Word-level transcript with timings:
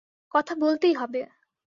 কথা 0.31 0.53
বলতেই 0.55 0.93
হবে! 0.93 1.21